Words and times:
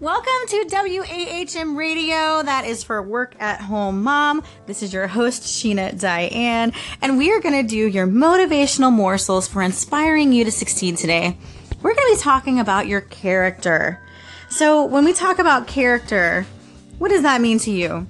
Welcome 0.00 0.48
to 0.48 0.64
WAHM 0.68 1.76
Radio. 1.76 2.42
That 2.42 2.64
is 2.66 2.82
for 2.82 3.00
Work 3.02 3.36
at 3.38 3.60
Home 3.60 4.02
Mom. 4.02 4.42
This 4.66 4.82
is 4.82 4.92
your 4.92 5.06
host, 5.06 5.42
Sheena 5.42 5.98
Diane, 6.00 6.72
and 7.00 7.18
we 7.18 7.30
are 7.30 7.40
going 7.40 7.54
to 7.54 7.68
do 7.68 7.86
your 7.86 8.06
motivational 8.06 8.92
morsels 8.92 9.46
for 9.46 9.62
inspiring 9.62 10.32
you 10.32 10.44
to 10.44 10.50
succeed 10.50 10.96
today. 10.96 11.36
We're 11.82 11.94
going 11.94 12.08
to 12.10 12.16
be 12.16 12.20
talking 12.20 12.58
about 12.58 12.88
your 12.88 13.02
character. 13.02 14.00
So, 14.48 14.84
when 14.84 15.04
we 15.04 15.12
talk 15.12 15.38
about 15.38 15.68
character, 15.68 16.46
what 16.98 17.10
does 17.10 17.22
that 17.22 17.40
mean 17.40 17.58
to 17.60 17.70
you? 17.70 18.06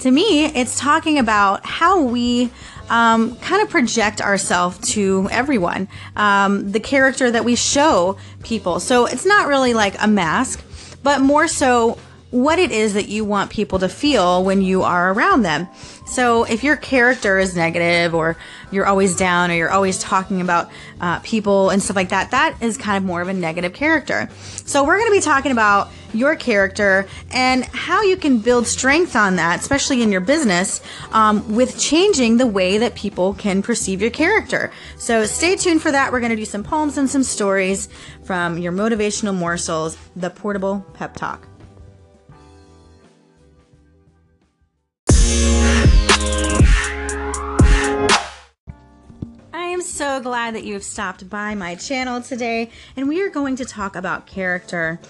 To 0.00 0.10
me, 0.10 0.46
it's 0.46 0.78
talking 0.78 1.18
about 1.18 1.64
how 1.64 2.02
we 2.02 2.50
um, 2.88 3.36
kind 3.36 3.62
of 3.62 3.68
project 3.68 4.20
ourselves 4.20 4.78
to 4.92 5.28
everyone, 5.30 5.88
um, 6.16 6.72
the 6.72 6.80
character 6.80 7.30
that 7.30 7.44
we 7.44 7.56
show 7.56 8.16
people. 8.42 8.80
So 8.80 9.06
it's 9.06 9.26
not 9.26 9.48
really 9.48 9.74
like 9.74 9.94
a 10.00 10.06
mask, 10.06 10.62
but 11.06 11.20
more 11.20 11.46
so 11.46 11.96
what 12.30 12.58
it 12.58 12.72
is 12.72 12.94
that 12.94 13.08
you 13.08 13.24
want 13.24 13.50
people 13.50 13.78
to 13.78 13.88
feel 13.88 14.44
when 14.44 14.60
you 14.60 14.82
are 14.82 15.12
around 15.12 15.42
them. 15.42 15.68
So 16.06 16.44
if 16.44 16.64
your 16.64 16.76
character 16.76 17.38
is 17.38 17.56
negative 17.56 18.14
or 18.14 18.36
you're 18.70 18.86
always 18.86 19.16
down 19.16 19.50
or 19.50 19.54
you're 19.54 19.70
always 19.70 19.98
talking 19.98 20.40
about 20.40 20.70
uh, 21.00 21.20
people 21.20 21.70
and 21.70 21.82
stuff 21.82 21.96
like 21.96 22.08
that, 22.10 22.32
that 22.32 22.56
is 22.60 22.76
kind 22.76 22.96
of 22.96 23.04
more 23.04 23.20
of 23.20 23.28
a 23.28 23.32
negative 23.32 23.72
character. 23.72 24.28
So 24.40 24.84
we're 24.84 24.98
going 24.98 25.10
to 25.10 25.16
be 25.16 25.20
talking 25.20 25.52
about 25.52 25.90
your 26.12 26.34
character 26.36 27.06
and 27.30 27.64
how 27.66 28.02
you 28.02 28.16
can 28.16 28.38
build 28.38 28.66
strength 28.66 29.14
on 29.14 29.36
that, 29.36 29.60
especially 29.60 30.02
in 30.02 30.10
your 30.10 30.20
business, 30.20 30.80
um, 31.12 31.54
with 31.54 31.78
changing 31.78 32.38
the 32.38 32.46
way 32.46 32.78
that 32.78 32.94
people 32.94 33.34
can 33.34 33.62
perceive 33.62 34.00
your 34.00 34.10
character. 34.10 34.72
So 34.96 35.26
stay 35.26 35.56
tuned 35.56 35.82
for 35.82 35.92
that. 35.92 36.12
We're 36.12 36.20
going 36.20 36.30
to 36.30 36.36
do 36.36 36.44
some 36.44 36.64
poems 36.64 36.98
and 36.98 37.08
some 37.08 37.22
stories 37.22 37.88
from 38.24 38.58
your 38.58 38.72
motivational 38.72 39.34
morsels, 39.34 39.96
the 40.16 40.30
portable 40.30 40.84
pep 40.94 41.14
talk. 41.14 41.46
So 49.96 50.20
glad 50.20 50.54
that 50.54 50.64
you 50.64 50.74
have 50.74 50.84
stopped 50.84 51.30
by 51.30 51.54
my 51.54 51.74
channel 51.74 52.20
today, 52.20 52.68
and 52.96 53.08
we 53.08 53.22
are 53.22 53.30
going 53.30 53.56
to 53.56 53.64
talk 53.64 53.96
about 53.96 54.26
character. 54.26 55.00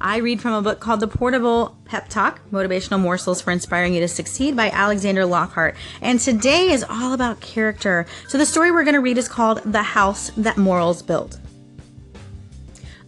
I 0.00 0.18
read 0.18 0.40
from 0.40 0.52
a 0.52 0.62
book 0.62 0.78
called 0.78 1.00
The 1.00 1.08
Portable 1.08 1.76
Pep 1.86 2.08
Talk 2.08 2.40
Motivational 2.52 3.00
Morsels 3.00 3.40
for 3.40 3.50
Inspiring 3.50 3.94
You 3.94 4.00
to 4.00 4.06
Succeed 4.06 4.54
by 4.54 4.70
Alexander 4.70 5.26
Lockhart. 5.26 5.74
And 6.00 6.20
today 6.20 6.70
is 6.70 6.84
all 6.88 7.14
about 7.14 7.40
character. 7.40 8.06
So 8.28 8.38
the 8.38 8.46
story 8.46 8.70
we're 8.70 8.84
going 8.84 8.94
to 8.94 9.00
read 9.00 9.18
is 9.18 9.28
called 9.28 9.60
The 9.64 9.82
House 9.82 10.30
That 10.36 10.56
Morals 10.56 11.02
Built. 11.02 11.40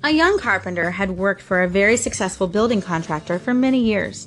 A 0.03 0.11
young 0.11 0.37
carpenter 0.37 0.91
had 0.91 1.13
worked 1.13 1.43
for 1.43 1.63
a 1.63 1.69
very 1.69 1.97
successful 1.97 2.49
building 2.49 2.83
contractor 2.83 3.39
for 3.39 3.55
many 3.55 3.79
years. 3.79 4.27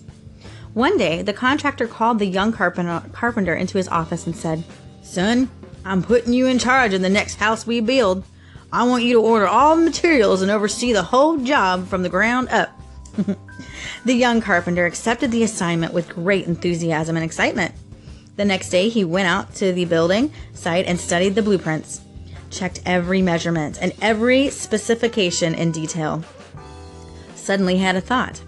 One 0.73 0.97
day, 0.97 1.21
the 1.21 1.33
contractor 1.33 1.85
called 1.85 2.19
the 2.19 2.27
young 2.27 2.53
carpenter 2.53 3.55
into 3.55 3.77
his 3.77 3.89
office 3.89 4.25
and 4.25 4.38
said, 4.38 4.63
Son, 5.01 5.49
I'm 5.85 6.01
putting 6.01 6.33
you 6.33 6.47
in 6.47 6.59
charge 6.59 6.93
of 6.93 7.01
the 7.01 7.09
next 7.09 7.35
house 7.35 7.67
we 7.67 7.79
build. 7.79 8.23
I 8.71 8.83
want 8.83 9.03
you 9.03 9.13
to 9.13 9.21
order 9.21 9.47
all 9.47 9.75
the 9.75 9.83
materials 9.83 10.41
and 10.41 10.49
oversee 10.49 10.93
the 10.93 11.03
whole 11.03 11.37
job 11.37 11.87
from 11.87 12.03
the 12.03 12.09
ground 12.09 12.49
up. 12.49 12.69
the 14.05 14.13
young 14.13 14.41
carpenter 14.41 14.85
accepted 14.85 15.31
the 15.31 15.43
assignment 15.43 15.93
with 15.93 16.09
great 16.09 16.47
enthusiasm 16.47 17.15
and 17.15 17.25
excitement. 17.25 17.75
The 18.35 18.45
next 18.45 18.69
day, 18.69 18.89
he 18.89 19.05
went 19.05 19.27
out 19.27 19.53
to 19.55 19.73
the 19.73 19.85
building 19.85 20.33
site 20.53 20.87
and 20.87 20.99
studied 20.99 21.35
the 21.35 21.43
blueprints, 21.43 22.01
checked 22.49 22.81
every 22.85 23.21
measurement 23.21 23.77
and 23.79 23.93
every 24.01 24.49
specification 24.49 25.53
in 25.53 25.71
detail. 25.71 26.23
Suddenly, 27.35 27.77
had 27.77 27.95
a 27.95 28.01
thought. 28.01 28.41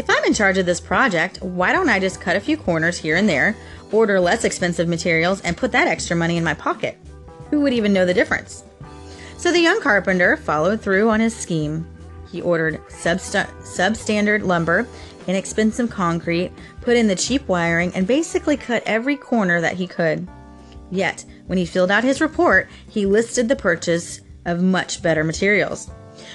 If 0.00 0.08
I'm 0.08 0.24
in 0.24 0.32
charge 0.32 0.56
of 0.56 0.64
this 0.64 0.80
project, 0.80 1.42
why 1.42 1.72
don't 1.72 1.90
I 1.90 2.00
just 2.00 2.22
cut 2.22 2.34
a 2.34 2.40
few 2.40 2.56
corners 2.56 2.96
here 2.96 3.16
and 3.16 3.28
there, 3.28 3.54
order 3.92 4.18
less 4.18 4.44
expensive 4.44 4.88
materials, 4.88 5.42
and 5.42 5.58
put 5.58 5.72
that 5.72 5.88
extra 5.88 6.16
money 6.16 6.38
in 6.38 6.42
my 6.42 6.54
pocket. 6.54 6.96
Who 7.50 7.60
would 7.60 7.74
even 7.74 7.92
know 7.92 8.06
the 8.06 8.14
difference? 8.14 8.64
So 9.36 9.52
the 9.52 9.60
young 9.60 9.82
carpenter 9.82 10.38
followed 10.38 10.80
through 10.80 11.10
on 11.10 11.20
his 11.20 11.36
scheme. 11.36 11.86
He 12.32 12.40
ordered 12.40 12.80
substandard 12.88 14.42
lumber, 14.42 14.88
inexpensive 15.26 15.90
concrete, 15.90 16.50
put 16.80 16.96
in 16.96 17.06
the 17.06 17.14
cheap 17.14 17.46
wiring, 17.46 17.92
and 17.94 18.06
basically 18.06 18.56
cut 18.56 18.82
every 18.86 19.18
corner 19.18 19.60
that 19.60 19.74
he 19.74 19.86
could. 19.86 20.26
Yet, 20.90 21.26
when 21.46 21.58
he 21.58 21.66
filled 21.66 21.90
out 21.90 22.04
his 22.04 22.22
report, 22.22 22.70
he 22.88 23.04
listed 23.04 23.50
the 23.50 23.54
purchase 23.54 24.22
of 24.46 24.62
much 24.62 25.02
better 25.02 25.24
materials. 25.24 25.90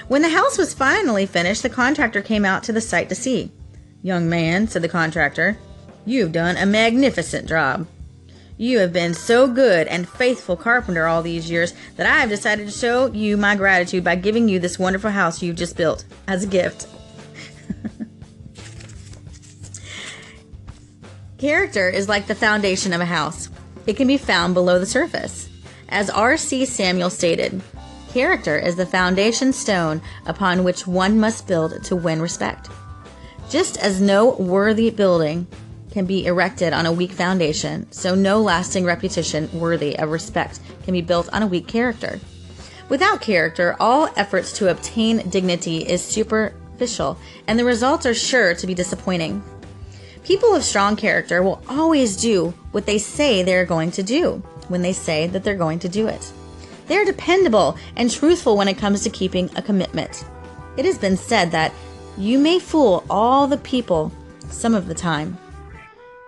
When 0.07 0.22
the 0.22 0.29
house 0.29 0.57
was 0.57 0.73
finally 0.73 1.25
finished, 1.25 1.63
the 1.63 1.69
contractor 1.69 2.22
came 2.22 2.46
out 2.46 2.63
to 2.63 2.72
the 2.72 2.81
site 2.81 3.09
to 3.09 3.16
see. 3.16 3.51
Young 4.01 4.29
man, 4.29 4.68
said 4.68 4.81
the 4.81 4.90
contractor, 4.90 5.57
You've 6.06 6.31
done 6.31 6.57
a 6.57 6.66
magnificent 6.66 7.47
job. 7.47 7.88
You 8.57 8.79
have 8.79 8.94
been 8.94 9.13
so 9.13 9.47
good 9.47 9.88
and 9.88 10.07
faithful 10.07 10.56
carpenter 10.56 11.07
all 11.07 11.22
these 11.22 11.50
years 11.50 11.73
that 11.97 12.06
I 12.06 12.19
have 12.19 12.29
decided 12.29 12.68
to 12.68 12.72
show 12.72 13.07
you 13.07 13.35
my 13.35 13.56
gratitude 13.56 14.03
by 14.03 14.16
giving 14.16 14.47
you 14.47 14.59
this 14.59 14.79
wonderful 14.79 15.09
house 15.09 15.41
you've 15.41 15.57
just 15.57 15.75
built 15.75 16.06
as 16.28 16.44
a 16.44 16.47
gift. 16.47 16.88
Character 21.38 21.90
is 21.90 22.07
like 22.07 22.28
the 22.28 22.35
foundation 22.35 22.94
of 22.94 23.02
a 23.02 23.06
house. 23.06 23.50
It 23.88 23.97
can 23.97 24.07
be 24.07 24.17
found 24.17 24.53
below 24.53 24.79
the 24.79 24.85
surface. 24.85 25.50
As 25.90 26.09
R.C. 26.09 26.66
Samuel 26.66 27.09
stated, 27.09 27.62
character 28.16 28.58
is 28.58 28.78
the 28.78 28.86
foundation 28.86 29.52
stone 29.52 30.02
upon 30.26 30.64
which 30.64 30.88
one 30.88 31.20
must 31.20 31.46
build 31.50 31.84
to 31.84 31.98
win 31.98 32.22
respect. 32.22 32.70
Just 33.50 33.76
as 33.76 34.00
no 34.00 34.30
worthy 34.36 34.90
building 34.90 35.46
can 35.92 36.06
be 36.06 36.26
erected 36.26 36.72
on 36.72 36.86
a 36.86 36.94
weak 36.94 37.12
foundation, 37.12 37.92
so 37.92 38.16
no 38.16 38.40
lasting 38.40 38.86
reputation 38.86 39.50
worthy 39.59 40.00
of 40.00 40.12
respect 40.12 40.62
can 40.86 40.94
be 40.94 41.02
built 41.02 41.28
on 41.34 41.44
a 41.44 41.48
weak 41.48 41.68
character. 41.68 42.22
Without 42.88 43.20
character, 43.20 43.76
all 43.81 44.08
efforts 44.16 44.53
to 44.53 44.72
obtain 44.72 45.30
dignity 45.30 45.80
is 45.80 46.02
superficial, 46.02 47.18
and 47.47 47.59
the 47.59 47.66
results 47.66 48.06
are 48.06 48.14
sure 48.14 48.56
to 48.56 48.66
be 48.66 48.74
disappointing. 48.74 49.44
People 50.24 50.56
of 50.56 50.64
strong 50.64 50.96
character 50.96 51.44
will 51.44 51.62
always 51.68 52.16
do 52.16 52.53
what 52.72 52.86
they 52.86 52.97
say 52.97 53.44
they're 53.44 53.66
going 53.66 53.92
to 53.92 54.03
do 54.03 54.42
when 54.70 54.82
they 54.82 54.94
say 54.94 55.28
that 55.28 55.44
they're 55.44 55.56
going 55.56 55.80
to 55.80 55.90
do 55.90 56.08
it. 56.08 56.32
They're 56.88 57.06
dependable 57.06 57.78
and 57.96 58.12
truthful 58.12 58.57
when 58.57 58.68
it 58.68 58.78
comes 58.78 59.03
to 59.03 59.09
keeping 59.09 59.50
a 59.56 59.62
commitment. 59.62 60.25
It 60.78 60.85
has 60.85 60.97
been 60.97 61.18
said 61.18 61.51
that 61.51 61.73
you 62.18 62.38
may 62.40 62.59
fool 62.59 63.03
all 63.09 63.47
the 63.47 63.57
people 63.57 64.12
some 64.50 64.73
of 64.73 64.88
the 64.88 64.96
time, 64.96 65.38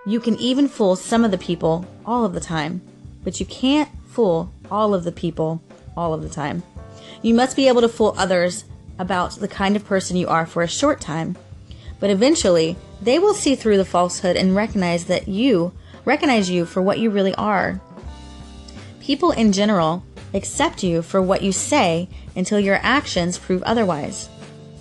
you 0.08 0.22
can 0.22 0.38
even 0.38 0.70
fool 0.70 0.96
some 0.96 1.26
of 1.26 1.32
the 1.32 1.38
people 1.38 1.86
all 2.06 2.24
of 2.24 2.34
the 2.34 2.40
time, 2.40 2.80
but 3.26 3.42
you 3.42 3.46
can't 3.46 3.90
fool 4.08 4.54
all 4.72 4.94
of 4.94 5.04
the 5.04 5.12
people 5.12 5.62
all 5.98 6.14
of 6.14 6.22
the 6.22 6.30
time. 6.30 6.64
You 7.22 7.34
must 7.34 7.58
be 7.58 7.68
able 7.68 7.82
to 7.82 7.90
fool 7.90 8.16
others 8.18 8.64
about 9.00 9.32
the 9.32 9.50
kind 9.50 9.76
of 9.76 9.84
person 9.84 10.16
you 10.16 10.30
are 10.30 10.46
for 10.46 10.64
a 10.64 10.68
short 10.68 11.02
time, 11.02 11.36
but 12.00 12.10
eventually 12.10 12.78
they 13.02 13.20
will 13.20 13.34
see 13.34 13.54
through 13.54 13.76
the 13.76 13.84
falsehood 13.84 14.38
and 14.38 14.56
recognize 14.56 15.04
that 15.08 15.28
you 15.28 15.74
recognize 16.06 16.50
you 16.50 16.66
for 16.66 16.82
what 16.82 17.00
you 17.00 17.10
really 17.10 17.36
are. 17.36 17.82
People 19.02 19.32
in 19.32 19.52
general 19.52 20.06
accept 20.38 20.84
you 20.84 21.02
for 21.02 21.22
what 21.22 21.42
you 21.42 21.52
say 21.52 22.08
until 22.36 22.60
your 22.60 22.80
actions 22.82 23.38
prove 23.38 23.64
otherwise. 23.64 24.30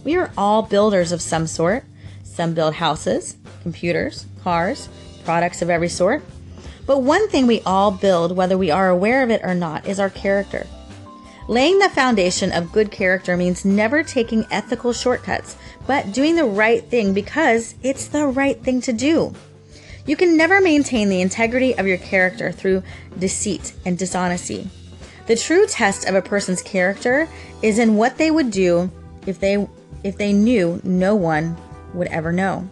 We 0.04 0.14
are 0.16 0.30
all 0.36 0.62
builders 0.62 1.10
of 1.10 1.20
some 1.20 1.48
sort. 1.48 1.84
Some 2.22 2.54
build 2.54 2.74
houses, 2.74 3.36
computers, 3.62 4.26
cars, 4.42 4.88
products 5.24 5.62
of 5.62 5.70
every 5.70 5.88
sort. 5.88 6.22
But 6.86 7.02
one 7.02 7.28
thing 7.28 7.46
we 7.46 7.62
all 7.62 7.90
build, 7.90 8.36
whether 8.36 8.56
we 8.56 8.70
are 8.70 8.88
aware 8.88 9.24
of 9.24 9.30
it 9.30 9.40
or 9.42 9.54
not, 9.54 9.88
is 9.88 9.98
our 9.98 10.10
character. 10.10 10.66
Laying 11.48 11.78
the 11.78 11.88
foundation 11.88 12.52
of 12.52 12.72
good 12.72 12.90
character 12.90 13.36
means 13.36 13.64
never 13.64 14.02
taking 14.02 14.46
ethical 14.50 14.92
shortcuts, 14.92 15.56
but 15.86 16.12
doing 16.12 16.36
the 16.36 16.44
right 16.44 16.84
thing 16.84 17.14
because 17.14 17.74
it's 17.82 18.06
the 18.06 18.26
right 18.26 18.60
thing 18.62 18.80
to 18.82 18.92
do. 18.92 19.34
You 20.06 20.16
can 20.16 20.36
never 20.36 20.60
maintain 20.60 21.08
the 21.08 21.20
integrity 21.20 21.76
of 21.76 21.86
your 21.86 21.98
character 21.98 22.52
through 22.52 22.82
deceit 23.18 23.72
and 23.84 23.98
dishonesty. 23.98 24.68
The 25.26 25.36
true 25.36 25.66
test 25.66 26.06
of 26.06 26.14
a 26.14 26.22
person's 26.22 26.62
character 26.62 27.28
is 27.62 27.78
in 27.78 27.96
what 27.96 28.16
they 28.16 28.30
would 28.30 28.50
do 28.50 28.90
if 29.26 29.40
they 29.40 29.66
if 30.04 30.16
they 30.16 30.32
knew 30.32 30.80
no 30.84 31.14
one 31.16 31.56
would 31.94 32.08
ever 32.08 32.32
know. 32.32 32.68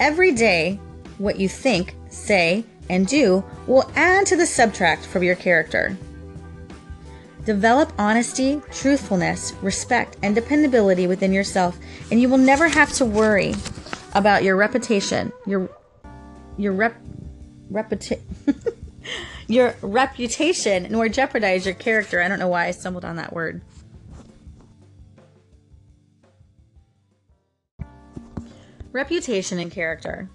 Every 0.00 0.32
day 0.32 0.80
what 1.18 1.38
you 1.38 1.48
think, 1.48 1.94
say, 2.08 2.64
and 2.88 3.06
do 3.06 3.44
will 3.66 3.90
add 3.94 4.26
to 4.26 4.36
the 4.36 4.46
subtract 4.46 5.06
from 5.06 5.22
your 5.22 5.36
character. 5.36 5.96
Develop 7.44 7.92
honesty, 7.98 8.62
truthfulness, 8.70 9.52
respect, 9.60 10.16
and 10.22 10.34
dependability 10.34 11.06
within 11.06 11.32
yourself, 11.32 11.78
and 12.10 12.20
you 12.20 12.28
will 12.28 12.38
never 12.38 12.68
have 12.68 12.92
to 12.94 13.04
worry 13.04 13.54
about 14.14 14.42
your 14.42 14.56
reputation, 14.56 15.30
your 15.46 15.68
your 16.56 16.72
rep 16.72 16.96
reputa- 17.70 18.20
your 19.48 19.74
reputation, 19.82 20.88
nor 20.90 21.08
jeopardize 21.08 21.66
your 21.66 21.74
character. 21.74 22.20
I 22.20 22.28
don't 22.28 22.38
know 22.38 22.48
why 22.48 22.66
I 22.66 22.70
stumbled 22.70 23.04
on 23.04 23.16
that 23.16 23.32
word. 23.32 23.60
Reputation 28.92 29.58
and 29.58 29.72
character. 29.72 30.30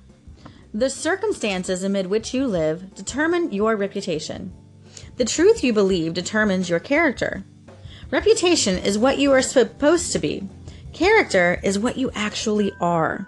The 0.73 0.89
circumstances 0.89 1.83
amid 1.83 2.07
which 2.07 2.33
you 2.33 2.45
live 2.45 2.94
determine 2.94 3.51
your 3.51 3.75
reputation. 3.75 4.53
The 5.17 5.25
truth 5.25 5.63
you 5.63 5.73
believe 5.73 6.13
determines 6.13 6.69
your 6.69 6.79
character. 6.79 7.44
Reputation 8.11 8.77
is 8.77 8.97
what 8.97 9.17
you 9.17 9.31
are 9.31 9.41
supposed 9.41 10.11
to 10.11 10.19
be. 10.19 10.47
Character 10.94 11.59
is 11.63 11.79
what 11.79 11.97
you 11.97 12.11
actually 12.13 12.71
are. 12.81 13.27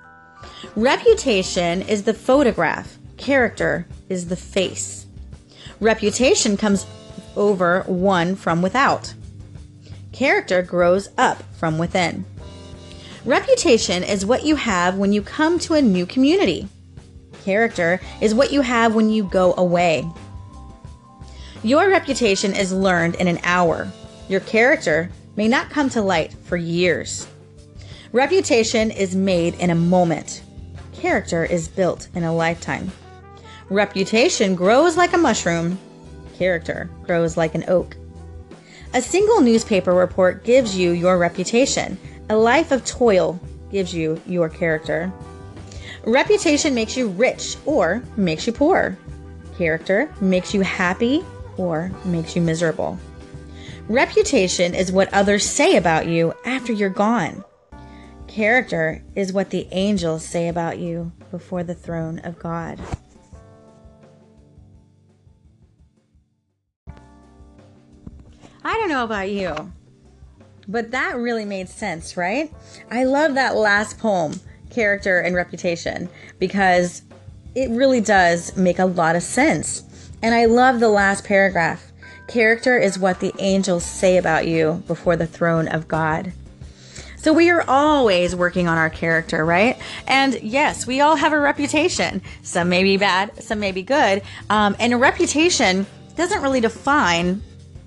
Reputation 0.76 1.82
is 1.84 2.04
the 2.04 2.14
photograph. 2.14 2.98
Character 3.18 3.88
is 4.10 4.28
the 4.28 4.36
face. 4.36 5.06
Reputation 5.82 6.58
comes 6.58 6.86
over 7.36 7.82
one 7.88 8.36
from 8.36 8.62
without. 8.62 9.16
Character 10.12 10.62
grows 10.62 11.10
up 11.18 11.42
from 11.54 11.80
within. 11.80 12.24
Reputation 13.26 14.04
is 14.04 14.24
what 14.24 14.46
you 14.46 14.56
have 14.58 14.98
when 14.98 15.12
you 15.12 15.24
come 15.24 15.58
to 15.58 15.74
a 15.74 15.82
new 15.82 16.06
community. 16.06 16.68
Character 17.44 18.00
is 18.22 18.36
what 18.36 18.54
you 18.54 18.62
have 18.62 18.94
when 18.94 19.10
you 19.10 19.24
go 19.24 19.56
away. 19.58 20.08
Your 21.64 21.90
reputation 21.90 22.56
is 22.56 22.72
learned 22.72 23.16
in 23.16 23.28
an 23.28 23.40
hour. 23.44 23.92
Your 24.30 24.42
character 24.42 25.10
may 25.36 25.48
not 25.48 25.72
come 25.72 25.90
to 25.90 26.02
light 26.04 26.32
for 26.44 26.58
years. 26.58 27.28
Reputation 28.12 28.92
is 28.92 29.16
made 29.16 29.56
in 29.56 29.72
a 29.72 29.76
moment. 29.76 30.44
Character 30.94 31.44
is 31.44 31.68
built 31.68 32.08
in 32.14 32.24
a 32.24 32.36
lifetime. 32.36 32.92
Reputation 33.72 34.54
grows 34.54 34.98
like 34.98 35.14
a 35.14 35.18
mushroom. 35.18 35.80
Character 36.38 36.90
grows 37.04 37.38
like 37.38 37.56
an 37.56 37.64
oak. 37.70 37.96
A 38.94 39.02
single 39.02 39.40
newspaper 39.40 39.94
report 39.94 40.44
gives 40.44 40.78
you 40.78 40.92
your 40.92 41.18
reputation. 41.18 41.98
A 42.30 42.36
life 42.36 42.74
of 42.74 42.84
toil 42.84 43.40
gives 43.72 43.94
you 43.94 44.22
your 44.28 44.50
character. 44.50 45.10
Reputation 46.04 46.76
makes 46.76 46.98
you 46.98 47.12
rich 47.12 47.56
or 47.66 48.04
makes 48.18 48.46
you 48.46 48.52
poor. 48.52 48.98
Character 49.58 50.14
makes 50.20 50.54
you 50.54 50.60
happy 50.60 51.24
or 51.56 51.94
makes 52.04 52.36
you 52.36 52.42
miserable. 52.42 53.00
Reputation 53.88 54.76
is 54.76 54.92
what 54.92 55.14
others 55.14 55.46
say 55.46 55.78
about 55.78 56.08
you 56.08 56.34
after 56.44 56.74
you're 56.74 56.90
gone. 56.90 57.42
Character 58.28 59.02
is 59.16 59.32
what 59.32 59.50
the 59.50 59.70
angels 59.72 60.26
say 60.26 60.50
about 60.50 60.78
you 60.78 61.14
before 61.32 61.64
the 61.64 61.74
throne 61.74 62.20
of 62.20 62.38
God. 62.38 62.78
Know 68.92 69.04
about 69.06 69.32
you, 69.32 69.72
but 70.68 70.92
that 70.92 71.16
really 71.16 71.46
made 71.46 71.70
sense, 71.70 72.18
right? 72.18 72.54
I 72.90 73.06
love 73.06 73.36
that 73.36 73.56
last 73.56 73.98
poem, 73.98 74.40
Character 74.70 75.20
and 75.20 75.34
Reputation, 75.34 76.10
because 76.40 77.02
it 77.56 77.70
really 77.70 78.02
does 78.02 78.56
make 78.58 78.80
a 78.80 78.86
lot 78.86 79.16
of 79.16 79.24
sense. 79.24 79.84
And 80.22 80.36
I 80.36 80.46
love 80.46 80.80
the 80.80 80.90
last 80.90 81.24
paragraph. 81.24 81.92
Character 82.28 82.78
is 82.78 83.00
what 83.00 83.20
the 83.22 83.34
angels 83.40 83.86
say 83.86 84.18
about 84.18 84.46
you 84.46 84.84
before 84.88 85.16
the 85.16 85.28
throne 85.28 85.68
of 85.68 85.88
God. 85.88 86.34
So 87.16 87.34
we 87.34 87.50
are 87.50 87.64
always 87.68 88.36
working 88.36 88.68
on 88.68 88.78
our 88.78 88.90
character, 88.90 89.46
right? 89.46 89.78
And 90.08 90.34
yes, 90.42 90.86
we 90.86 91.02
all 91.02 91.16
have 91.16 91.34
a 91.34 91.40
reputation. 91.40 92.22
Some 92.42 92.68
may 92.68 92.84
be 92.84 92.98
bad, 92.98 93.42
some 93.44 93.60
may 93.60 93.72
be 93.72 93.84
good. 93.84 94.22
Um, 94.50 94.76
and 94.80 94.92
a 94.92 94.98
reputation 94.98 95.86
doesn't 96.16 96.42
really 96.42 96.62
define 96.62 97.42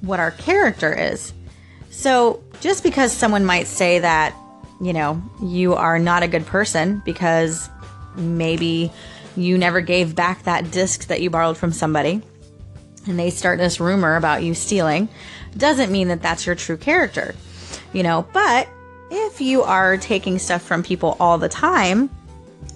what 0.06 0.20
our 0.20 0.30
character 0.30 0.92
is. 0.92 1.32
So 1.90 2.42
just 2.60 2.82
because 2.82 3.12
someone 3.12 3.44
might 3.44 3.66
say 3.66 3.98
that, 4.00 4.34
you 4.80 4.92
know, 4.92 5.22
you 5.42 5.74
are 5.74 5.98
not 5.98 6.22
a 6.22 6.28
good 6.28 6.46
person 6.46 7.02
because 7.04 7.68
maybe 8.16 8.92
you 9.36 9.58
never 9.58 9.80
gave 9.80 10.14
back 10.14 10.44
that 10.44 10.70
disc 10.70 11.06
that 11.06 11.20
you 11.20 11.30
borrowed 11.30 11.56
from 11.56 11.72
somebody 11.72 12.22
and 13.06 13.18
they 13.18 13.30
start 13.30 13.58
this 13.58 13.80
rumor 13.80 14.16
about 14.16 14.42
you 14.42 14.54
stealing, 14.54 15.08
doesn't 15.56 15.92
mean 15.92 16.08
that 16.08 16.22
that's 16.22 16.46
your 16.46 16.54
true 16.54 16.76
character, 16.76 17.34
you 17.92 18.02
know. 18.02 18.26
But 18.32 18.68
if 19.10 19.40
you 19.40 19.62
are 19.62 19.96
taking 19.96 20.38
stuff 20.38 20.62
from 20.62 20.82
people 20.82 21.16
all 21.20 21.38
the 21.38 21.48
time, 21.48 22.10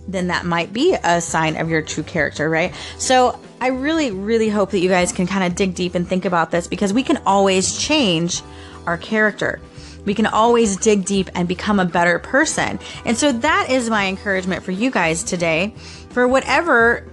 then 0.06 0.28
that 0.28 0.44
might 0.44 0.72
be 0.72 0.96
a 1.02 1.20
sign 1.20 1.56
of 1.56 1.68
your 1.68 1.82
true 1.82 2.02
character, 2.02 2.48
right? 2.48 2.74
So 2.98 3.38
I 3.60 3.68
really, 3.68 4.10
really 4.10 4.48
hope 4.48 4.70
that 4.70 4.78
you 4.78 4.88
guys 4.88 5.12
can 5.12 5.26
kind 5.26 5.44
of 5.44 5.56
dig 5.56 5.74
deep 5.74 5.94
and 5.94 6.06
think 6.06 6.24
about 6.24 6.50
this 6.50 6.66
because 6.66 6.92
we 6.92 7.02
can 7.02 7.18
always 7.26 7.76
change 7.76 8.42
our 8.86 8.96
character. 8.96 9.60
We 10.04 10.14
can 10.14 10.26
always 10.26 10.76
dig 10.76 11.04
deep 11.04 11.28
and 11.34 11.48
become 11.48 11.80
a 11.80 11.84
better 11.84 12.18
person. 12.18 12.78
And 13.04 13.16
so 13.16 13.32
that 13.32 13.68
is 13.70 13.90
my 13.90 14.06
encouragement 14.06 14.62
for 14.62 14.70
you 14.70 14.90
guys 14.90 15.22
today. 15.22 15.74
For 16.10 16.26
whatever 16.26 17.04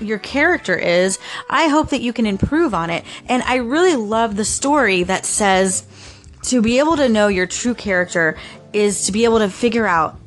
your 0.00 0.18
character 0.18 0.76
is, 0.76 1.18
I 1.48 1.68
hope 1.68 1.90
that 1.90 2.02
you 2.02 2.12
can 2.12 2.26
improve 2.26 2.74
on 2.74 2.90
it. 2.90 3.04
And 3.28 3.42
I 3.44 3.56
really 3.56 3.96
love 3.96 4.36
the 4.36 4.44
story 4.44 5.04
that 5.04 5.24
says 5.24 5.86
to 6.44 6.60
be 6.60 6.78
able 6.78 6.96
to 6.96 7.08
know 7.08 7.28
your 7.28 7.46
true 7.46 7.74
character 7.74 8.36
is 8.72 9.06
to 9.06 9.12
be 9.12 9.24
able 9.24 9.38
to 9.38 9.48
figure 9.48 9.86
out 9.86 10.18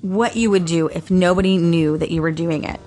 what 0.00 0.34
you 0.34 0.50
would 0.50 0.64
do 0.66 0.88
if 0.88 1.10
nobody 1.10 1.56
knew 1.56 1.96
that 1.96 2.10
you 2.10 2.20
were 2.20 2.32
doing 2.32 2.64
it. 2.64 2.80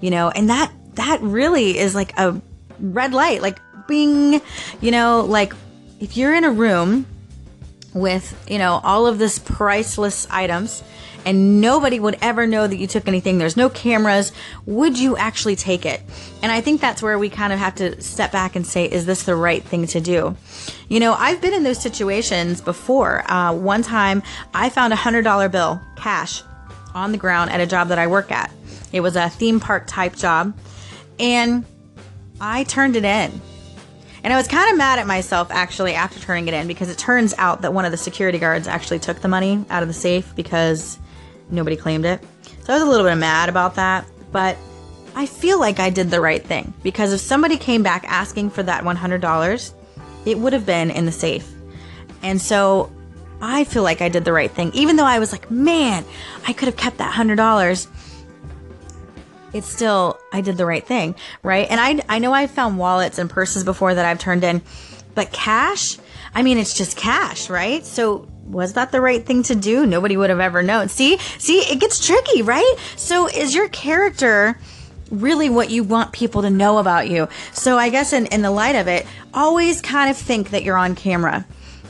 You 0.00 0.10
know, 0.10 0.30
and 0.30 0.50
that 0.50 0.72
that 0.94 1.20
really 1.20 1.78
is 1.78 1.94
like 1.94 2.18
a 2.18 2.40
red 2.78 3.12
light, 3.12 3.42
like 3.42 3.58
bing, 3.86 4.40
you 4.80 4.90
know, 4.90 5.22
like 5.22 5.52
if 6.00 6.16
you're 6.16 6.34
in 6.34 6.44
a 6.44 6.50
room 6.50 7.06
with, 7.94 8.44
you 8.48 8.58
know, 8.58 8.80
all 8.84 9.06
of 9.06 9.18
this 9.18 9.38
priceless 9.38 10.26
items 10.30 10.82
and 11.24 11.60
nobody 11.60 12.00
would 12.00 12.16
ever 12.22 12.46
know 12.46 12.66
that 12.66 12.76
you 12.76 12.86
took 12.86 13.06
anything. 13.06 13.38
There's 13.38 13.56
no 13.56 13.68
cameras. 13.68 14.32
Would 14.66 14.98
you 14.98 15.16
actually 15.16 15.56
take 15.56 15.84
it? 15.84 16.00
And 16.42 16.50
I 16.50 16.60
think 16.60 16.80
that's 16.80 17.02
where 17.02 17.18
we 17.18 17.28
kind 17.28 17.52
of 17.52 17.58
have 17.58 17.74
to 17.76 18.00
step 18.00 18.32
back 18.32 18.56
and 18.56 18.66
say, 18.66 18.86
is 18.86 19.06
this 19.06 19.24
the 19.24 19.34
right 19.34 19.62
thing 19.62 19.86
to 19.88 20.00
do? 20.00 20.36
You 20.88 21.00
know, 21.00 21.12
I've 21.12 21.40
been 21.40 21.52
in 21.52 21.62
those 21.62 21.80
situations 21.80 22.60
before. 22.60 23.30
Uh, 23.30 23.52
one 23.54 23.82
time 23.82 24.22
I 24.54 24.70
found 24.70 24.92
a 24.92 24.96
$100 24.96 25.50
bill, 25.50 25.80
cash, 25.96 26.42
on 26.94 27.12
the 27.12 27.18
ground 27.18 27.50
at 27.50 27.60
a 27.60 27.66
job 27.66 27.88
that 27.88 27.98
I 27.98 28.06
work 28.06 28.32
at. 28.32 28.50
It 28.92 29.00
was 29.00 29.16
a 29.16 29.28
theme 29.28 29.60
park 29.60 29.86
type 29.86 30.16
job. 30.16 30.56
And 31.20 31.64
I 32.40 32.64
turned 32.64 32.96
it 32.96 33.04
in. 33.04 33.40
And 34.24 34.32
I 34.32 34.36
was 34.36 34.48
kind 34.48 34.70
of 34.70 34.76
mad 34.76 34.98
at 34.98 35.06
myself 35.06 35.48
actually 35.50 35.94
after 35.94 36.18
turning 36.18 36.48
it 36.48 36.54
in 36.54 36.66
because 36.66 36.90
it 36.90 36.98
turns 36.98 37.32
out 37.38 37.62
that 37.62 37.72
one 37.72 37.84
of 37.84 37.90
the 37.90 37.96
security 37.96 38.38
guards 38.38 38.66
actually 38.66 38.98
took 38.98 39.20
the 39.20 39.28
money 39.28 39.64
out 39.70 39.82
of 39.82 39.88
the 39.88 39.94
safe 39.94 40.34
because 40.34 40.98
nobody 41.50 41.76
claimed 41.76 42.04
it. 42.04 42.20
So 42.64 42.72
I 42.72 42.76
was 42.76 42.82
a 42.82 42.86
little 42.86 43.06
bit 43.06 43.16
mad 43.16 43.48
about 43.48 43.76
that, 43.76 44.04
but 44.32 44.56
I 45.14 45.26
feel 45.26 45.58
like 45.58 45.80
I 45.80 45.90
did 45.90 46.10
the 46.10 46.20
right 46.20 46.44
thing 46.44 46.72
because 46.82 47.12
if 47.12 47.20
somebody 47.20 47.56
came 47.56 47.82
back 47.82 48.04
asking 48.06 48.50
for 48.50 48.62
that 48.62 48.84
$100, 48.84 49.72
it 50.26 50.38
would 50.38 50.52
have 50.52 50.66
been 50.66 50.90
in 50.90 51.06
the 51.06 51.12
safe. 51.12 51.50
And 52.22 52.40
so 52.40 52.92
I 53.40 53.64
feel 53.64 53.82
like 53.82 54.02
I 54.02 54.10
did 54.10 54.24
the 54.24 54.32
right 54.32 54.50
thing. 54.50 54.70
Even 54.74 54.96
though 54.96 55.04
I 55.04 55.18
was 55.18 55.32
like, 55.32 55.50
man, 55.50 56.04
I 56.46 56.52
could 56.52 56.66
have 56.66 56.76
kept 56.76 56.98
that 56.98 57.14
$100. 57.14 57.86
It's 59.52 59.66
still, 59.66 60.18
I 60.32 60.40
did 60.40 60.56
the 60.56 60.66
right 60.66 60.86
thing, 60.86 61.14
right? 61.42 61.66
And 61.68 61.80
I, 61.80 62.02
I 62.08 62.18
know 62.18 62.32
I've 62.32 62.50
found 62.50 62.78
wallets 62.78 63.18
and 63.18 63.28
purses 63.28 63.64
before 63.64 63.94
that 63.94 64.06
I've 64.06 64.18
turned 64.18 64.44
in, 64.44 64.62
but 65.14 65.32
cash, 65.32 65.98
I 66.34 66.42
mean, 66.42 66.58
it's 66.58 66.74
just 66.74 66.96
cash, 66.96 67.50
right? 67.50 67.84
So 67.84 68.28
was 68.44 68.74
that 68.74 68.92
the 68.92 69.00
right 69.00 69.24
thing 69.24 69.42
to 69.44 69.54
do? 69.54 69.86
Nobody 69.86 70.16
would 70.16 70.30
have 70.30 70.40
ever 70.40 70.62
known. 70.62 70.88
See, 70.88 71.18
see, 71.38 71.58
it 71.60 71.80
gets 71.80 72.04
tricky, 72.04 72.42
right? 72.42 72.76
So 72.96 73.28
is 73.28 73.54
your 73.54 73.68
character 73.68 74.58
really 75.10 75.50
what 75.50 75.70
you 75.70 75.82
want 75.82 76.12
people 76.12 76.42
to 76.42 76.50
know 76.50 76.78
about 76.78 77.08
you? 77.08 77.28
So 77.52 77.76
I 77.78 77.88
guess 77.88 78.12
in, 78.12 78.26
in 78.26 78.42
the 78.42 78.50
light 78.50 78.76
of 78.76 78.86
it, 78.86 79.06
always 79.34 79.80
kind 79.80 80.10
of 80.10 80.16
think 80.16 80.50
that 80.50 80.62
you're 80.62 80.78
on 80.78 80.94
camera. 80.94 81.44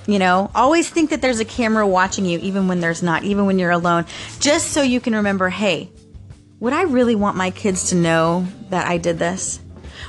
You 0.06 0.18
know, 0.18 0.50
always 0.54 0.88
think 0.88 1.10
that 1.10 1.20
there's 1.20 1.40
a 1.40 1.44
camera 1.44 1.86
watching 1.86 2.24
you, 2.24 2.38
even 2.38 2.68
when 2.68 2.80
there's 2.80 3.02
not, 3.02 3.22
even 3.24 3.46
when 3.46 3.58
you're 3.58 3.70
alone, 3.70 4.06
just 4.40 4.72
so 4.72 4.82
you 4.82 4.98
can 4.98 5.14
remember, 5.14 5.50
hey, 5.50 5.90
would 6.60 6.72
I 6.72 6.82
really 6.82 7.14
want 7.14 7.36
my 7.36 7.50
kids 7.50 7.90
to 7.90 7.94
know 7.96 8.46
that 8.68 8.86
I 8.86 8.98
did 8.98 9.18
this? 9.18 9.60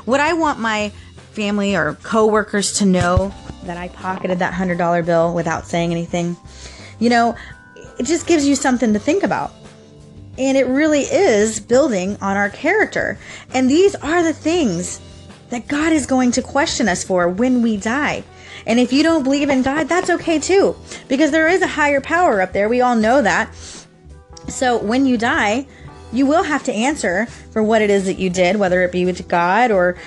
Would 0.06 0.20
I 0.20 0.34
want 0.34 0.60
my 0.60 0.92
family 1.32 1.76
or 1.76 1.96
coworkers 2.04 2.74
to 2.74 2.86
know 2.86 3.34
that 3.64 3.78
I 3.78 3.88
pocketed 3.90 4.40
that 4.40 4.54
$100 4.54 5.06
bill 5.06 5.34
without 5.34 5.66
saying 5.66 5.92
anything. 5.92 6.36
You 7.00 7.10
know, 7.10 7.36
it 8.00 8.04
just 8.04 8.28
gives 8.28 8.48
you 8.48 8.56
something 8.56 8.94
to 8.94 9.00
think 9.00 9.24
about. 9.24 9.52
And 10.38 10.58
it 10.58 10.66
really 10.68 11.02
is 11.02 11.60
building 11.60 12.18
on 12.22 12.38
our 12.38 12.50
character. 12.50 13.18
And 13.54 13.70
these 13.70 13.96
are 13.96 14.24
the 14.24 14.34
things 14.34 15.02
that 15.50 15.68
God 15.68 15.94
is 15.94 16.06
going 16.06 16.32
to 16.34 16.42
question 16.42 16.88
us 16.88 17.04
for 17.04 17.28
when 17.28 17.62
we 17.62 17.78
die. 17.78 18.24
And 18.66 18.80
if 18.80 18.94
you 18.94 19.04
don't 19.04 19.24
believe 19.24 19.50
in 19.50 19.62
God, 19.62 19.90
that's 19.90 20.10
okay 20.10 20.40
too, 20.40 20.76
because 21.08 21.32
there 21.32 21.48
is 21.48 21.62
a 21.62 21.68
higher 21.68 22.00
power 22.00 22.42
up 22.42 22.54
there. 22.54 22.70
We 22.70 22.82
all 22.82 22.96
know 22.96 23.22
that. 23.22 23.54
So 24.48 24.78
when 24.78 25.06
you 25.06 25.18
die, 25.18 25.68
you 26.12 26.26
will 26.26 26.44
have 26.44 26.64
to 26.64 26.74
answer 26.74 27.26
for 27.52 27.64
what 27.64 27.82
it 27.82 27.90
is 27.90 28.06
that 28.06 28.20
you 28.20 28.30
did, 28.30 28.56
whether 28.58 28.84
it 28.84 28.92
be 28.92 29.06
with 29.06 29.28
God 29.28 29.72
or 29.72 29.98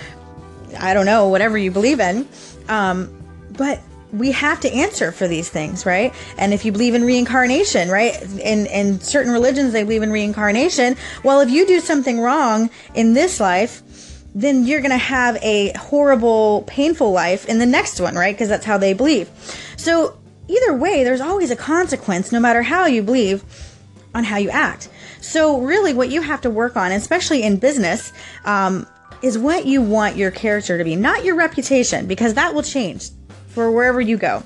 I 0.79 0.95
don't 0.95 1.07
know, 1.07 1.29
whatever 1.29 1.57
you 1.57 1.71
believe 1.71 2.01
in. 2.01 2.29
Um, 2.69 3.23
but 3.57 3.81
we 4.13 4.31
have 4.33 4.61
to 4.61 4.73
answer 4.73 5.11
for 5.11 5.27
these 5.27 5.49
things, 5.49 5.85
right? 5.85 6.15
And 6.39 6.55
if 6.55 6.65
you 6.65 6.73
believe 6.73 6.95
in 6.95 7.05
reincarnation, 7.05 7.89
right? 7.89 8.21
In 8.23 8.67
in 8.67 9.01
certain 9.01 9.33
religions 9.33 9.73
they 9.73 9.83
believe 9.83 10.03
in 10.03 10.13
reincarnation. 10.13 10.97
Well, 11.23 11.41
if 11.41 11.51
you 11.51 11.67
do 11.67 11.81
something 11.81 12.21
wrong 12.21 12.71
in 12.95 13.15
this 13.15 13.41
life, 13.41 13.83
then 14.35 14.67
you're 14.67 14.81
going 14.81 14.91
to 14.91 14.97
have 14.97 15.37
a 15.43 15.73
horrible, 15.77 16.65
painful 16.67 17.13
life 17.13 17.47
in 17.47 17.59
the 17.59 17.67
next 17.67 18.01
one, 18.01 18.17
right? 18.17 18.35
Because 18.35 18.49
that's 18.49 18.65
how 18.65 18.79
they 18.79 18.93
believe. 18.93 19.31
So, 19.77 20.19
either 20.49 20.75
way, 20.75 21.05
there's 21.05 21.21
always 21.21 21.51
a 21.51 21.57
consequence 21.57 22.33
no 22.33 22.41
matter 22.41 22.63
how 22.63 22.87
you 22.87 23.03
believe 23.03 23.45
on 24.15 24.25
how 24.25 24.37
you 24.37 24.51
act. 24.51 24.89
So, 25.21 25.61
really, 25.61 25.93
what 25.95 26.11
you 26.11 26.23
have 26.23 26.41
to 26.43 26.51
work 26.51 26.77
on, 26.77 26.93
especially 26.93 27.43
in 27.43 27.57
business, 27.57 28.13
um, 28.45 28.87
is 29.23 29.39
what 29.39 29.67
you 29.67 29.81
want 29.81 30.17
your 30.17 30.31
character 30.31 30.79
to 30.79 30.85
be, 30.85 30.97
not 30.97 31.25
your 31.25 31.35
reputation, 31.35 32.07
because 32.07 32.35
that 32.35 32.55
will 32.55 32.63
change 32.63 33.11
for 33.49 33.71
wherever 33.71 34.01
you 34.01 34.17
go, 34.17 34.43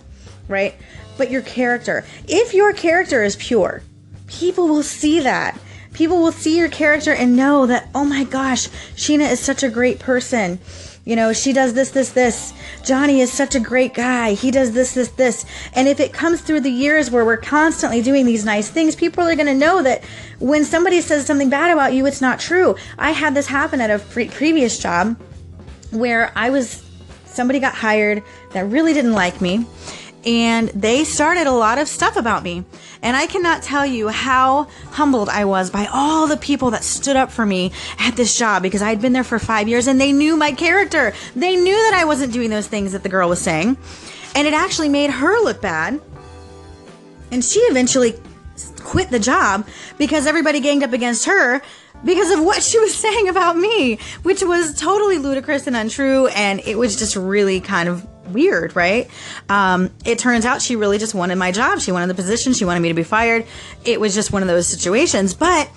right? 0.46 0.74
But 1.16 1.30
your 1.30 1.42
character. 1.42 2.04
If 2.28 2.54
your 2.54 2.72
character 2.72 3.24
is 3.24 3.36
pure, 3.36 3.82
people 4.28 4.68
will 4.68 4.82
see 4.82 5.20
that. 5.20 5.58
People 5.92 6.22
will 6.22 6.32
see 6.32 6.56
your 6.56 6.68
character 6.68 7.12
and 7.12 7.34
know 7.34 7.66
that, 7.66 7.88
oh 7.94 8.04
my 8.04 8.22
gosh, 8.22 8.68
Sheena 8.94 9.30
is 9.30 9.40
such 9.40 9.62
a 9.64 9.68
great 9.68 9.98
person. 9.98 10.60
You 11.08 11.16
know, 11.16 11.32
she 11.32 11.54
does 11.54 11.72
this, 11.72 11.88
this, 11.88 12.10
this. 12.10 12.52
Johnny 12.84 13.22
is 13.22 13.32
such 13.32 13.54
a 13.54 13.60
great 13.60 13.94
guy. 13.94 14.34
He 14.34 14.50
does 14.50 14.72
this, 14.72 14.92
this, 14.92 15.08
this. 15.08 15.46
And 15.72 15.88
if 15.88 16.00
it 16.00 16.12
comes 16.12 16.42
through 16.42 16.60
the 16.60 16.70
years 16.70 17.10
where 17.10 17.24
we're 17.24 17.38
constantly 17.38 18.02
doing 18.02 18.26
these 18.26 18.44
nice 18.44 18.68
things, 18.68 18.94
people 18.94 19.24
are 19.24 19.34
going 19.34 19.46
to 19.46 19.54
know 19.54 19.82
that 19.82 20.04
when 20.38 20.66
somebody 20.66 21.00
says 21.00 21.24
something 21.24 21.48
bad 21.48 21.72
about 21.72 21.94
you, 21.94 22.04
it's 22.04 22.20
not 22.20 22.38
true. 22.38 22.76
I 22.98 23.12
had 23.12 23.34
this 23.34 23.46
happen 23.46 23.80
at 23.80 23.88
a 23.88 24.00
pre- 24.00 24.28
previous 24.28 24.78
job 24.78 25.18
where 25.92 26.30
I 26.36 26.50
was 26.50 26.84
somebody 27.24 27.58
got 27.58 27.74
hired 27.74 28.22
that 28.52 28.66
really 28.66 28.92
didn't 28.92 29.14
like 29.14 29.40
me 29.40 29.64
and 30.24 30.68
they 30.70 31.04
started 31.04 31.46
a 31.46 31.52
lot 31.52 31.78
of 31.78 31.88
stuff 31.88 32.16
about 32.16 32.42
me. 32.42 32.64
And 33.02 33.16
I 33.16 33.26
cannot 33.26 33.62
tell 33.62 33.86
you 33.86 34.08
how 34.08 34.64
humbled 34.90 35.28
I 35.28 35.44
was 35.44 35.70
by 35.70 35.88
all 35.92 36.26
the 36.26 36.36
people 36.36 36.70
that 36.72 36.84
stood 36.84 37.16
up 37.16 37.30
for 37.30 37.46
me 37.46 37.72
at 37.98 38.16
this 38.16 38.36
job 38.36 38.62
because 38.62 38.82
I 38.82 38.90
had 38.90 39.00
been 39.00 39.12
there 39.12 39.24
for 39.24 39.38
five 39.38 39.68
years 39.68 39.86
and 39.86 40.00
they 40.00 40.12
knew 40.12 40.36
my 40.36 40.52
character. 40.52 41.12
They 41.36 41.56
knew 41.56 41.76
that 41.76 41.94
I 41.94 42.04
wasn't 42.04 42.32
doing 42.32 42.50
those 42.50 42.66
things 42.66 42.92
that 42.92 43.02
the 43.02 43.08
girl 43.08 43.28
was 43.28 43.40
saying. 43.40 43.76
And 44.34 44.46
it 44.46 44.54
actually 44.54 44.88
made 44.88 45.10
her 45.10 45.42
look 45.42 45.60
bad. 45.60 46.00
And 47.30 47.44
she 47.44 47.60
eventually 47.60 48.14
quit 48.80 49.10
the 49.10 49.18
job 49.18 49.66
because 49.98 50.26
everybody 50.26 50.60
ganged 50.60 50.82
up 50.82 50.92
against 50.92 51.26
her 51.26 51.62
because 52.04 52.30
of 52.30 52.44
what 52.44 52.62
she 52.62 52.78
was 52.78 52.94
saying 52.94 53.28
about 53.28 53.56
me, 53.56 53.98
which 54.22 54.42
was 54.42 54.78
totally 54.78 55.18
ludicrous 55.18 55.66
and 55.66 55.76
untrue. 55.76 56.28
And 56.28 56.60
it 56.60 56.78
was 56.78 56.96
just 56.96 57.16
really 57.16 57.60
kind 57.60 57.88
of 57.88 58.06
weird, 58.28 58.76
right? 58.76 59.08
Um, 59.48 59.90
it 60.04 60.18
turns 60.18 60.44
out 60.44 60.60
she 60.60 60.76
really 60.76 60.98
just 60.98 61.14
wanted 61.14 61.36
my 61.36 61.52
job. 61.52 61.80
She 61.80 61.92
wanted 61.92 62.08
the 62.08 62.14
position. 62.14 62.52
She 62.52 62.64
wanted 62.64 62.80
me 62.80 62.88
to 62.88 62.94
be 62.94 63.02
fired. 63.02 63.46
It 63.84 64.00
was 64.00 64.14
just 64.14 64.32
one 64.32 64.42
of 64.42 64.48
those 64.48 64.66
situations. 64.66 65.34
But 65.34 65.70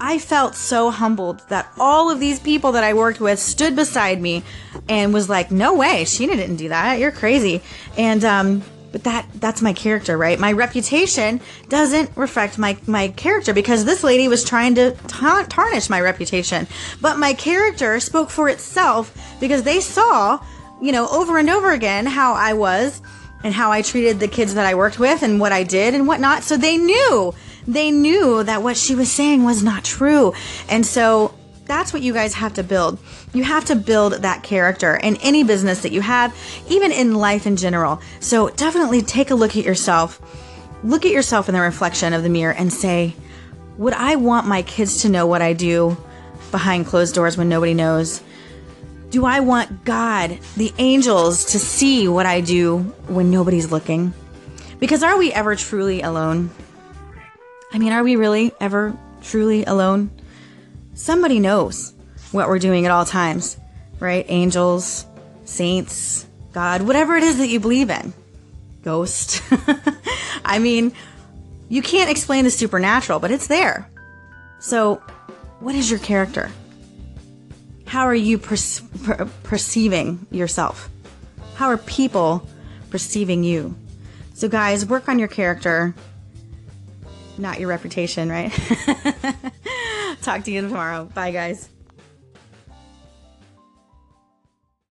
I 0.00 0.18
felt 0.18 0.54
so 0.54 0.90
humbled 0.90 1.42
that 1.48 1.70
all 1.78 2.10
of 2.10 2.20
these 2.20 2.38
people 2.38 2.72
that 2.72 2.84
I 2.84 2.94
worked 2.94 3.20
with 3.20 3.38
stood 3.38 3.74
beside 3.74 4.20
me 4.20 4.44
and 4.88 5.12
was 5.12 5.28
like, 5.28 5.50
no 5.50 5.74
way, 5.74 6.04
Sheena 6.04 6.36
didn't 6.36 6.56
do 6.56 6.68
that. 6.68 6.98
You're 6.98 7.12
crazy. 7.12 7.62
And, 7.96 8.24
um, 8.24 8.62
but 8.92 9.04
that 9.04 9.26
that's 9.34 9.62
my 9.62 9.72
character 9.72 10.16
right? 10.16 10.38
My 10.38 10.52
reputation 10.52 11.40
doesn't 11.68 12.10
reflect 12.16 12.58
my 12.58 12.76
my 12.86 13.08
character 13.08 13.52
because 13.52 13.84
this 13.84 14.02
lady 14.02 14.28
was 14.28 14.44
trying 14.44 14.74
to 14.76 14.92
ta- 15.06 15.46
tarnish 15.48 15.90
my 15.90 16.00
reputation. 16.00 16.66
But 17.00 17.18
my 17.18 17.32
character 17.34 18.00
spoke 18.00 18.30
for 18.30 18.48
itself 18.48 19.16
because 19.40 19.62
they 19.62 19.80
saw 19.80 20.40
you 20.80 20.92
know 20.92 21.08
over 21.08 21.38
and 21.38 21.50
over 21.50 21.72
again 21.72 22.06
how 22.06 22.34
i 22.34 22.52
was 22.52 23.02
and 23.42 23.52
how 23.52 23.72
i 23.72 23.82
treated 23.82 24.20
the 24.20 24.28
kids 24.28 24.54
that 24.54 24.66
i 24.66 24.74
worked 24.74 24.98
with 24.98 25.22
and 25.22 25.40
what 25.40 25.52
i 25.52 25.62
did 25.62 25.94
and 25.94 26.06
whatnot. 26.06 26.42
So 26.42 26.56
they 26.56 26.76
knew 26.76 27.34
they 27.68 27.90
knew 27.90 28.42
that 28.44 28.62
what 28.62 28.78
she 28.78 28.94
was 28.94 29.12
saying 29.12 29.44
was 29.44 29.62
not 29.62 29.84
true. 29.84 30.32
And 30.70 30.86
so 30.86 31.34
that's 31.68 31.92
what 31.92 32.02
you 32.02 32.12
guys 32.12 32.34
have 32.34 32.54
to 32.54 32.62
build. 32.62 32.98
You 33.32 33.44
have 33.44 33.66
to 33.66 33.76
build 33.76 34.14
that 34.14 34.42
character 34.42 34.96
in 34.96 35.16
any 35.16 35.44
business 35.44 35.82
that 35.82 35.92
you 35.92 36.00
have, 36.00 36.34
even 36.68 36.90
in 36.90 37.14
life 37.14 37.46
in 37.46 37.56
general. 37.56 38.00
So 38.20 38.48
definitely 38.48 39.02
take 39.02 39.30
a 39.30 39.34
look 39.34 39.56
at 39.56 39.64
yourself. 39.64 40.20
Look 40.82 41.04
at 41.04 41.12
yourself 41.12 41.48
in 41.48 41.54
the 41.54 41.60
reflection 41.60 42.12
of 42.12 42.22
the 42.22 42.28
mirror 42.28 42.52
and 42.52 42.72
say, 42.72 43.14
Would 43.76 43.92
I 43.92 44.16
want 44.16 44.46
my 44.46 44.62
kids 44.62 45.02
to 45.02 45.08
know 45.08 45.26
what 45.26 45.42
I 45.42 45.52
do 45.52 45.96
behind 46.50 46.86
closed 46.86 47.14
doors 47.14 47.36
when 47.36 47.48
nobody 47.48 47.74
knows? 47.74 48.22
Do 49.10 49.24
I 49.24 49.40
want 49.40 49.84
God, 49.84 50.38
the 50.56 50.72
angels, 50.78 51.46
to 51.52 51.58
see 51.58 52.08
what 52.08 52.26
I 52.26 52.40
do 52.40 52.78
when 53.06 53.30
nobody's 53.30 53.70
looking? 53.70 54.12
Because 54.78 55.02
are 55.02 55.18
we 55.18 55.32
ever 55.32 55.56
truly 55.56 56.02
alone? 56.02 56.50
I 57.72 57.78
mean, 57.78 57.92
are 57.92 58.04
we 58.04 58.16
really 58.16 58.52
ever 58.60 58.96
truly 59.22 59.64
alone? 59.64 60.10
Somebody 60.98 61.38
knows 61.38 61.94
what 62.32 62.48
we're 62.48 62.58
doing 62.58 62.84
at 62.84 62.90
all 62.90 63.04
times, 63.04 63.56
right? 64.00 64.26
Angels, 64.28 65.06
saints, 65.44 66.26
God, 66.52 66.82
whatever 66.82 67.16
it 67.16 67.22
is 67.22 67.38
that 67.38 67.48
you 67.48 67.60
believe 67.60 67.88
in. 67.88 68.12
Ghost. 68.82 69.42
I 70.44 70.58
mean, 70.58 70.92
you 71.68 71.82
can't 71.82 72.10
explain 72.10 72.44
the 72.44 72.50
supernatural, 72.50 73.20
but 73.20 73.30
it's 73.30 73.46
there. 73.46 73.88
So, 74.60 74.96
what 75.60 75.74
is 75.74 75.90
your 75.90 76.00
character? 76.00 76.50
How 77.86 78.04
are 78.04 78.14
you 78.14 78.38
per- 78.38 78.56
per- 79.04 79.28
perceiving 79.44 80.26
yourself? 80.30 80.88
How 81.54 81.68
are 81.68 81.78
people 81.78 82.46
perceiving 82.90 83.44
you? 83.44 83.74
So, 84.34 84.48
guys, 84.48 84.86
work 84.86 85.08
on 85.08 85.18
your 85.18 85.28
character, 85.28 85.94
not 87.36 87.60
your 87.60 87.68
reputation, 87.68 88.28
right? 88.28 88.52
Talk 90.28 90.44
to 90.44 90.50
you 90.50 90.60
tomorrow. 90.60 91.06
Bye, 91.06 91.30
guys. 91.30 91.70